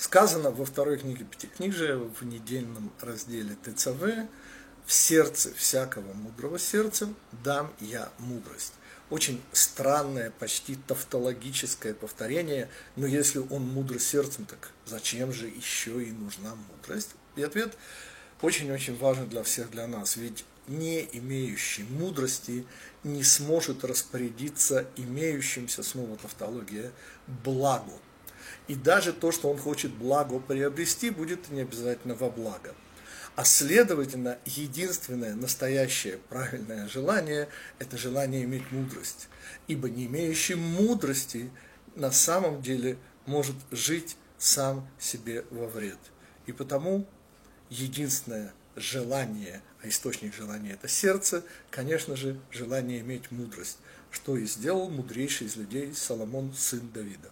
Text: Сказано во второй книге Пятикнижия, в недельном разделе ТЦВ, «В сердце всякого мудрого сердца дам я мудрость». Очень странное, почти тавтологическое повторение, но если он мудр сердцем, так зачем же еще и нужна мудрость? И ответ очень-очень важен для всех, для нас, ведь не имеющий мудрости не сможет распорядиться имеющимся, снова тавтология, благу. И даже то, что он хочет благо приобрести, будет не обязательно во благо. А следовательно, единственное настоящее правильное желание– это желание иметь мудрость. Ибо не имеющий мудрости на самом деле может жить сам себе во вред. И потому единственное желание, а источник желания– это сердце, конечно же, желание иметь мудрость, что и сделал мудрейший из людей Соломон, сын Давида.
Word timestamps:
Сказано 0.00 0.50
во 0.50 0.64
второй 0.64 0.96
книге 0.96 1.26
Пятикнижия, 1.26 1.94
в 1.98 2.22
недельном 2.22 2.90
разделе 3.02 3.54
ТЦВ, 3.62 4.26
«В 4.86 4.92
сердце 4.94 5.52
всякого 5.52 6.14
мудрого 6.14 6.58
сердца 6.58 7.12
дам 7.44 7.70
я 7.80 8.10
мудрость». 8.16 8.72
Очень 9.10 9.42
странное, 9.52 10.30
почти 10.30 10.76
тавтологическое 10.86 11.92
повторение, 11.92 12.70
но 12.96 13.06
если 13.06 13.40
он 13.40 13.60
мудр 13.60 14.00
сердцем, 14.00 14.46
так 14.46 14.70
зачем 14.86 15.34
же 15.34 15.48
еще 15.48 16.02
и 16.02 16.12
нужна 16.12 16.54
мудрость? 16.54 17.10
И 17.36 17.42
ответ 17.42 17.76
очень-очень 18.40 18.96
важен 18.96 19.28
для 19.28 19.42
всех, 19.42 19.70
для 19.70 19.86
нас, 19.86 20.16
ведь 20.16 20.46
не 20.66 21.06
имеющий 21.12 21.82
мудрости 21.82 22.64
не 23.04 23.22
сможет 23.22 23.84
распорядиться 23.84 24.86
имеющимся, 24.96 25.82
снова 25.82 26.16
тавтология, 26.16 26.90
благу. 27.44 28.00
И 28.68 28.74
даже 28.74 29.12
то, 29.12 29.32
что 29.32 29.50
он 29.50 29.58
хочет 29.58 29.92
благо 29.92 30.38
приобрести, 30.38 31.10
будет 31.10 31.50
не 31.50 31.62
обязательно 31.62 32.14
во 32.14 32.30
благо. 32.30 32.74
А 33.36 33.44
следовательно, 33.44 34.38
единственное 34.44 35.34
настоящее 35.34 36.18
правильное 36.28 36.88
желание– 36.88 37.48
это 37.78 37.96
желание 37.96 38.44
иметь 38.44 38.70
мудрость. 38.70 39.28
Ибо 39.66 39.88
не 39.88 40.06
имеющий 40.06 40.56
мудрости 40.56 41.50
на 41.94 42.10
самом 42.10 42.60
деле 42.60 42.98
может 43.26 43.56
жить 43.70 44.16
сам 44.38 44.88
себе 44.98 45.44
во 45.50 45.66
вред. 45.68 45.98
И 46.46 46.52
потому 46.52 47.06
единственное 47.68 48.52
желание, 48.76 49.62
а 49.82 49.88
источник 49.88 50.34
желания– 50.34 50.72
это 50.74 50.88
сердце, 50.88 51.44
конечно 51.70 52.16
же, 52.16 52.38
желание 52.50 53.00
иметь 53.00 53.30
мудрость, 53.30 53.78
что 54.10 54.36
и 54.36 54.44
сделал 54.46 54.90
мудрейший 54.90 55.46
из 55.46 55.56
людей 55.56 55.94
Соломон, 55.94 56.52
сын 56.52 56.90
Давида. 56.92 57.30